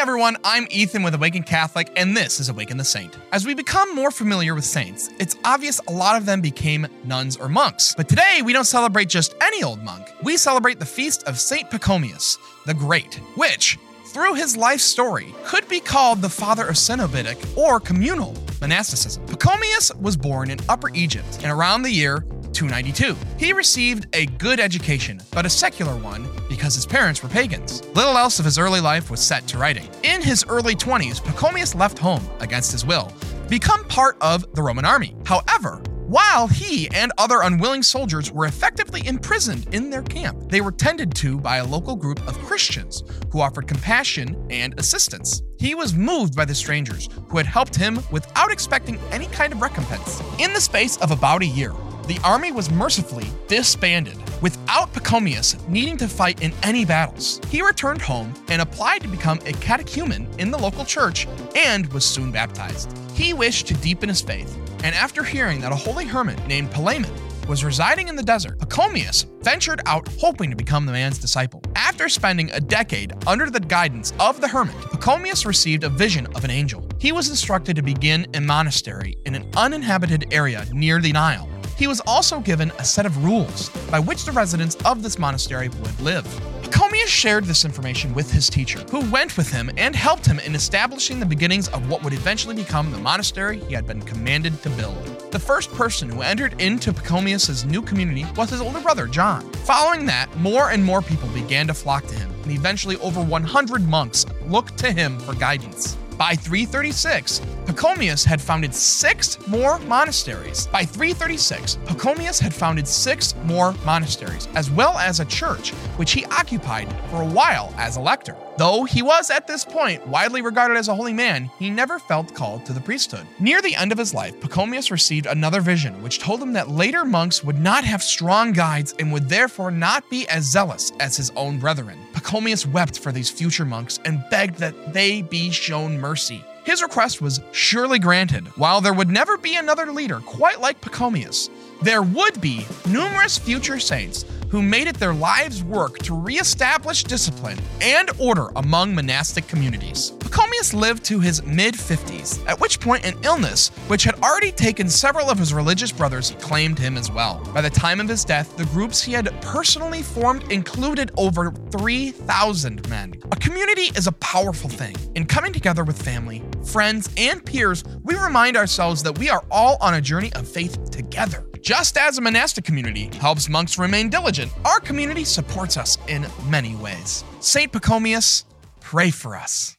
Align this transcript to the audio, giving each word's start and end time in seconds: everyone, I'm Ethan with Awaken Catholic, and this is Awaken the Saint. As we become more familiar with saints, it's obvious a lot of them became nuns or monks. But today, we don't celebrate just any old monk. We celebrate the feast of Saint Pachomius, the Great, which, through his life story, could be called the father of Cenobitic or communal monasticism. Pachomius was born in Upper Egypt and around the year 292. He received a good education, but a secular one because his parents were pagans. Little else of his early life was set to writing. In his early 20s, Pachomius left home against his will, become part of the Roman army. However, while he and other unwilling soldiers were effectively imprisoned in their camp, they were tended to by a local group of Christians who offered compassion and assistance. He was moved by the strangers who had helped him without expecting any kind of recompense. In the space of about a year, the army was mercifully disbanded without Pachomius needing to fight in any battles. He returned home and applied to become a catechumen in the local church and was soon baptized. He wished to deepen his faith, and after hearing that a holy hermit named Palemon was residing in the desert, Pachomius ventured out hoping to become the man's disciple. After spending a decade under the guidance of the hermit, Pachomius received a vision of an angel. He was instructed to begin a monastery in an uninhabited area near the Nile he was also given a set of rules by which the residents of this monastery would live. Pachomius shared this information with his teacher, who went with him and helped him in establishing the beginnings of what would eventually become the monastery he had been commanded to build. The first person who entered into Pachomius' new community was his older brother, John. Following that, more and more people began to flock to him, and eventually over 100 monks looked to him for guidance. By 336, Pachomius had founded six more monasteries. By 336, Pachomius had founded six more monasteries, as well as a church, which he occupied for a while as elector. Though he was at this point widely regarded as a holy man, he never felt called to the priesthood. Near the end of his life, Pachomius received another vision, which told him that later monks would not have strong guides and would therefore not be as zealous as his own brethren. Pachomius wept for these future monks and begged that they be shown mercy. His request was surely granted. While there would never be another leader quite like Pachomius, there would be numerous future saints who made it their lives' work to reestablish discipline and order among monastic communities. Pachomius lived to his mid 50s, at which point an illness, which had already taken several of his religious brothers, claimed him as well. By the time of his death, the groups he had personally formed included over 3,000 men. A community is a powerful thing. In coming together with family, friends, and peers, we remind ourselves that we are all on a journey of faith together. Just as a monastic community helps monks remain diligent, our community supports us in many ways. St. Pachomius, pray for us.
everyone, 0.00 0.38
I'm 0.44 0.66
Ethan 0.70 1.02
with 1.02 1.14
Awaken 1.14 1.42
Catholic, 1.42 1.92
and 1.94 2.16
this 2.16 2.40
is 2.40 2.48
Awaken 2.48 2.78
the 2.78 2.84
Saint. 2.84 3.14
As 3.32 3.44
we 3.44 3.52
become 3.52 3.94
more 3.94 4.10
familiar 4.10 4.54
with 4.54 4.64
saints, 4.64 5.10
it's 5.18 5.36
obvious 5.44 5.78
a 5.86 5.92
lot 5.92 6.16
of 6.16 6.24
them 6.24 6.40
became 6.40 6.86
nuns 7.04 7.36
or 7.36 7.50
monks. 7.50 7.92
But 7.94 8.08
today, 8.08 8.40
we 8.42 8.54
don't 8.54 8.64
celebrate 8.64 9.10
just 9.10 9.34
any 9.42 9.62
old 9.62 9.82
monk. 9.82 10.06
We 10.22 10.38
celebrate 10.38 10.78
the 10.78 10.86
feast 10.86 11.24
of 11.24 11.38
Saint 11.38 11.70
Pachomius, 11.70 12.38
the 12.64 12.72
Great, 12.72 13.16
which, 13.34 13.78
through 14.06 14.34
his 14.34 14.56
life 14.56 14.80
story, 14.80 15.34
could 15.44 15.68
be 15.68 15.80
called 15.80 16.22
the 16.22 16.30
father 16.30 16.66
of 16.66 16.76
Cenobitic 16.76 17.36
or 17.54 17.78
communal 17.78 18.34
monasticism. 18.62 19.26
Pachomius 19.26 19.94
was 20.00 20.16
born 20.16 20.50
in 20.50 20.58
Upper 20.70 20.88
Egypt 20.94 21.40
and 21.42 21.52
around 21.52 21.82
the 21.82 21.92
year 21.92 22.24
292. 22.60 23.16
He 23.38 23.54
received 23.54 24.06
a 24.12 24.26
good 24.26 24.60
education, 24.60 25.18
but 25.30 25.46
a 25.46 25.48
secular 25.48 25.96
one 25.96 26.28
because 26.46 26.74
his 26.74 26.84
parents 26.84 27.22
were 27.22 27.28
pagans. 27.30 27.82
Little 27.94 28.18
else 28.18 28.38
of 28.38 28.44
his 28.44 28.58
early 28.58 28.82
life 28.82 29.10
was 29.10 29.20
set 29.20 29.46
to 29.46 29.56
writing. 29.56 29.88
In 30.02 30.20
his 30.20 30.44
early 30.46 30.74
20s, 30.74 31.22
Pachomius 31.22 31.74
left 31.74 31.98
home 31.98 32.22
against 32.38 32.70
his 32.70 32.84
will, 32.84 33.10
become 33.48 33.82
part 33.84 34.18
of 34.20 34.44
the 34.54 34.62
Roman 34.62 34.84
army. 34.84 35.16
However, 35.24 35.82
while 36.06 36.48
he 36.48 36.90
and 36.90 37.12
other 37.16 37.40
unwilling 37.40 37.82
soldiers 37.82 38.30
were 38.30 38.44
effectively 38.44 39.06
imprisoned 39.06 39.72
in 39.72 39.88
their 39.88 40.02
camp, 40.02 40.50
they 40.50 40.60
were 40.60 40.72
tended 40.72 41.14
to 41.14 41.38
by 41.38 41.58
a 41.58 41.64
local 41.64 41.96
group 41.96 42.20
of 42.28 42.38
Christians 42.40 43.04
who 43.32 43.40
offered 43.40 43.68
compassion 43.68 44.36
and 44.50 44.78
assistance. 44.78 45.40
He 45.58 45.74
was 45.74 45.94
moved 45.94 46.36
by 46.36 46.44
the 46.44 46.54
strangers 46.54 47.08
who 47.28 47.38
had 47.38 47.46
helped 47.46 47.76
him 47.76 48.00
without 48.10 48.52
expecting 48.52 48.98
any 49.12 49.28
kind 49.28 49.54
of 49.54 49.62
recompense. 49.62 50.20
In 50.38 50.52
the 50.52 50.60
space 50.60 50.98
of 50.98 51.10
about 51.10 51.42
a 51.42 51.46
year, 51.46 51.72
the 52.10 52.18
army 52.24 52.50
was 52.50 52.72
mercifully 52.72 53.28
disbanded 53.46 54.16
without 54.42 54.92
Pachomius 54.92 55.56
needing 55.68 55.96
to 55.96 56.08
fight 56.08 56.42
in 56.42 56.52
any 56.64 56.84
battles. 56.84 57.40
He 57.48 57.62
returned 57.62 58.02
home 58.02 58.34
and 58.48 58.60
applied 58.60 59.02
to 59.02 59.08
become 59.08 59.38
a 59.46 59.52
catechumen 59.52 60.26
in 60.40 60.50
the 60.50 60.58
local 60.58 60.84
church 60.84 61.28
and 61.54 61.86
was 61.92 62.04
soon 62.04 62.32
baptized. 62.32 62.92
He 63.14 63.32
wished 63.32 63.68
to 63.68 63.74
deepen 63.74 64.08
his 64.08 64.20
faith, 64.20 64.52
and 64.82 64.92
after 64.92 65.22
hearing 65.22 65.60
that 65.60 65.70
a 65.70 65.76
holy 65.76 66.04
hermit 66.04 66.44
named 66.48 66.70
Palemon 66.72 67.14
was 67.46 67.62
residing 67.64 68.08
in 68.08 68.16
the 68.16 68.24
desert, 68.24 68.58
Pachomius 68.58 69.26
ventured 69.42 69.80
out 69.86 70.08
hoping 70.18 70.50
to 70.50 70.56
become 70.56 70.86
the 70.86 70.92
man's 70.92 71.18
disciple. 71.18 71.62
After 71.76 72.08
spending 72.08 72.50
a 72.50 72.60
decade 72.60 73.12
under 73.28 73.50
the 73.50 73.60
guidance 73.60 74.12
of 74.18 74.40
the 74.40 74.48
hermit, 74.48 74.74
Pachomius 74.74 75.46
received 75.46 75.84
a 75.84 75.88
vision 75.88 76.26
of 76.34 76.42
an 76.42 76.50
angel. 76.50 76.88
He 76.98 77.12
was 77.12 77.30
instructed 77.30 77.76
to 77.76 77.82
begin 77.82 78.26
a 78.34 78.40
monastery 78.40 79.16
in 79.26 79.36
an 79.36 79.48
uninhabited 79.56 80.26
area 80.32 80.66
near 80.72 81.00
the 81.00 81.12
Nile 81.12 81.49
he 81.80 81.86
was 81.86 82.02
also 82.06 82.40
given 82.40 82.70
a 82.78 82.84
set 82.84 83.06
of 83.06 83.24
rules 83.24 83.70
by 83.90 83.98
which 83.98 84.26
the 84.26 84.32
residents 84.32 84.76
of 84.84 85.02
this 85.02 85.18
monastery 85.18 85.70
would 85.70 86.00
live. 86.02 86.26
Pachomius 86.60 87.06
shared 87.06 87.44
this 87.44 87.64
information 87.64 88.12
with 88.12 88.30
his 88.30 88.50
teacher, 88.50 88.80
who 88.90 89.10
went 89.10 89.34
with 89.38 89.50
him 89.50 89.70
and 89.78 89.96
helped 89.96 90.26
him 90.26 90.38
in 90.40 90.54
establishing 90.54 91.18
the 91.18 91.24
beginnings 91.24 91.68
of 91.68 91.88
what 91.88 92.04
would 92.04 92.12
eventually 92.12 92.54
become 92.54 92.92
the 92.92 92.98
monastery 92.98 93.60
he 93.60 93.72
had 93.72 93.86
been 93.86 94.02
commanded 94.02 94.62
to 94.62 94.68
build. 94.70 95.32
The 95.32 95.38
first 95.38 95.72
person 95.72 96.10
who 96.10 96.20
entered 96.20 96.60
into 96.60 96.92
Pachomius' 96.92 97.64
new 97.64 97.80
community 97.80 98.26
was 98.36 98.50
his 98.50 98.60
older 98.60 98.80
brother, 98.80 99.06
John. 99.06 99.50
Following 99.64 100.04
that, 100.04 100.28
more 100.36 100.72
and 100.72 100.84
more 100.84 101.00
people 101.00 101.30
began 101.30 101.66
to 101.68 101.74
flock 101.74 102.06
to 102.08 102.14
him, 102.14 102.30
and 102.42 102.52
eventually 102.52 102.98
over 102.98 103.22
100 103.22 103.88
monks 103.88 104.26
looked 104.46 104.76
to 104.80 104.92
him 104.92 105.18
for 105.20 105.34
guidance. 105.34 105.96
By 106.20 106.34
336, 106.34 107.40
Pachomius 107.64 108.26
had 108.26 108.42
founded 108.42 108.74
six 108.74 109.38
more 109.48 109.78
monasteries. 109.78 110.66
By 110.66 110.84
336, 110.84 111.76
Pachomius 111.86 112.38
had 112.38 112.52
founded 112.52 112.86
six 112.86 113.34
more 113.44 113.72
monasteries, 113.86 114.46
as 114.54 114.70
well 114.70 114.98
as 114.98 115.20
a 115.20 115.24
church, 115.24 115.70
which 115.96 116.12
he 116.12 116.26
occupied 116.26 116.94
for 117.08 117.22
a 117.22 117.26
while 117.26 117.72
as 117.78 117.96
elector. 117.96 118.36
Though 118.58 118.84
he 118.84 119.00
was 119.00 119.30
at 119.30 119.46
this 119.46 119.64
point 119.64 120.06
widely 120.06 120.42
regarded 120.42 120.76
as 120.76 120.88
a 120.88 120.94
holy 120.94 121.14
man, 121.14 121.50
he 121.58 121.70
never 121.70 121.98
felt 121.98 122.34
called 122.34 122.66
to 122.66 122.74
the 122.74 122.82
priesthood. 122.82 123.26
Near 123.38 123.62
the 123.62 123.74
end 123.74 123.90
of 123.90 123.96
his 123.96 124.12
life, 124.12 124.38
Pachomius 124.40 124.90
received 124.90 125.24
another 125.24 125.62
vision, 125.62 126.02
which 126.02 126.18
told 126.18 126.42
him 126.42 126.52
that 126.52 126.68
later 126.68 127.06
monks 127.06 127.42
would 127.42 127.58
not 127.58 127.84
have 127.84 128.02
strong 128.02 128.52
guides 128.52 128.94
and 128.98 129.10
would 129.10 129.30
therefore 129.30 129.70
not 129.70 130.10
be 130.10 130.28
as 130.28 130.44
zealous 130.44 130.92
as 131.00 131.16
his 131.16 131.30
own 131.30 131.58
brethren. 131.58 131.98
Pachomius 132.20 132.66
wept 132.66 132.98
for 132.98 133.12
these 133.12 133.30
future 133.30 133.64
monks 133.64 133.98
and 134.04 134.22
begged 134.30 134.56
that 134.56 134.92
they 134.92 135.22
be 135.22 135.50
shown 135.50 135.98
mercy. 135.98 136.44
His 136.64 136.82
request 136.82 137.22
was 137.22 137.40
surely 137.52 137.98
granted. 137.98 138.46
While 138.56 138.80
there 138.80 138.92
would 138.92 139.08
never 139.08 139.38
be 139.38 139.56
another 139.56 139.90
leader 139.90 140.20
quite 140.20 140.60
like 140.60 140.80
Pachomius, 140.80 141.48
there 141.82 142.02
would 142.02 142.40
be 142.40 142.66
numerous 142.86 143.38
future 143.38 143.80
saints 143.80 144.24
who 144.50 144.62
made 144.62 144.86
it 144.86 144.98
their 144.98 145.14
lives' 145.14 145.62
work 145.62 145.98
to 146.00 146.14
reestablish 146.14 147.04
discipline 147.04 147.58
and 147.80 148.10
order 148.18 148.48
among 148.56 148.94
monastic 148.94 149.46
communities. 149.46 150.12
Pachomius 150.18 150.74
lived 150.74 151.04
to 151.04 151.20
his 151.20 151.42
mid 151.44 151.74
50s, 151.74 152.46
at 152.46 152.60
which 152.60 152.80
point 152.80 153.04
an 153.04 153.14
illness, 153.22 153.68
which 153.88 154.04
had 154.04 154.14
already 154.22 154.52
taken 154.52 154.88
several 154.88 155.28
of 155.28 155.38
his 155.38 155.52
religious 155.52 155.92
brothers, 155.92 156.32
claimed 156.40 156.78
him 156.78 156.96
as 156.96 157.10
well. 157.10 157.42
By 157.52 157.60
the 157.60 157.70
time 157.70 158.00
of 158.00 158.08
his 158.08 158.24
death, 158.24 158.56
the 158.56 158.64
groups 158.66 159.02
he 159.02 159.12
had 159.12 159.28
personally 159.42 160.02
formed 160.02 160.50
included 160.52 161.10
over 161.16 161.52
3,000 161.70 162.88
men. 162.88 163.14
A 163.32 163.36
community 163.36 163.90
is 163.96 164.06
a 164.06 164.12
powerful 164.12 164.70
thing. 164.70 164.96
In 165.14 165.26
coming 165.26 165.52
together 165.52 165.84
with 165.84 166.00
family, 166.00 166.42
friends, 166.64 167.08
and 167.16 167.44
peers, 167.44 167.82
we 168.04 168.14
remind 168.14 168.56
ourselves 168.56 169.02
that 169.02 169.18
we 169.18 169.30
are 169.30 169.44
all 169.50 169.76
on 169.80 169.94
a 169.94 170.00
journey 170.00 170.32
of 170.34 170.46
faith 170.46 170.90
together. 170.90 171.49
Just 171.60 171.98
as 171.98 172.16
a 172.16 172.22
monastic 172.22 172.64
community 172.64 173.10
helps 173.20 173.48
monks 173.48 173.78
remain 173.78 174.08
diligent, 174.08 174.50
our 174.64 174.80
community 174.80 175.24
supports 175.24 175.76
us 175.76 175.98
in 176.08 176.26
many 176.48 176.74
ways. 176.76 177.22
St. 177.40 177.70
Pachomius, 177.70 178.44
pray 178.80 179.10
for 179.10 179.36
us. 179.36 179.68